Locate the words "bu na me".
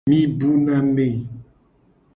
0.39-1.07